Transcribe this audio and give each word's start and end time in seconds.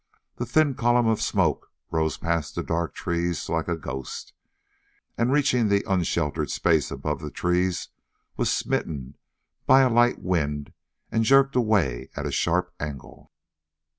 The 0.37 0.47
thin 0.47 0.73
column 0.73 1.05
of 1.05 1.21
smoke 1.21 1.71
rose 1.91 2.17
past 2.17 2.55
the 2.55 2.63
dark 2.63 2.95
trees 2.95 3.47
like 3.49 3.67
a 3.67 3.77
ghost, 3.77 4.33
and 5.15 5.31
reaching 5.31 5.67
the 5.69 5.85
unsheltered 5.87 6.49
space 6.49 6.89
above 6.89 7.19
the 7.21 7.29
trees, 7.29 7.89
was 8.35 8.51
smitten 8.51 9.15
by 9.67 9.81
a 9.81 9.91
light 9.91 10.17
wind 10.19 10.73
and 11.11 11.23
jerked 11.23 11.55
away 11.55 12.09
at 12.15 12.25
a 12.25 12.31
sharp 12.31 12.73
angle. 12.79 13.31